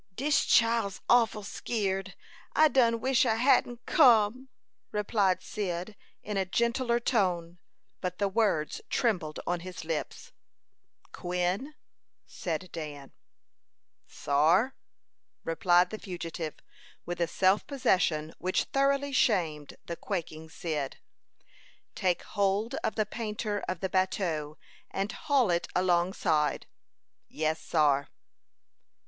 "Dis 0.15 0.45
chile's 0.45 0.99
awful 1.07 1.43
skeered. 1.43 2.15
I 2.55 2.69
done 2.69 2.99
wish 3.01 3.23
I 3.23 3.35
hadn't 3.35 3.85
come," 3.85 4.49
replied 4.91 5.43
Cyd, 5.43 5.95
in 6.23 6.37
a 6.37 6.43
gentler 6.45 6.99
tone; 6.99 7.59
but 7.99 8.17
the 8.17 8.27
words 8.27 8.81
trembled 8.89 9.39
on 9.45 9.59
his 9.59 9.85
lips. 9.85 10.31
"Quin," 11.11 11.75
said 12.25 12.71
Dan. 12.71 13.11
"Sar," 14.07 14.73
replied 15.43 15.91
the 15.91 15.99
fugitive, 15.99 16.55
with 17.05 17.21
a 17.21 17.27
self 17.27 17.67
possession 17.67 18.33
which 18.39 18.63
thoroughly 18.63 19.11
shamed 19.13 19.75
the 19.85 19.95
quaking 19.95 20.49
Cyd. 20.49 20.97
"Take 21.93 22.23
hold 22.23 22.73
of 22.83 22.95
the 22.95 23.05
painter 23.05 23.63
of 23.69 23.81
the 23.81 23.89
bateau, 23.89 24.57
and 24.89 25.11
haul 25.11 25.51
it 25.51 25.67
alongside." 25.75 26.65
"Yes, 27.27 27.61
sar." 27.61 28.09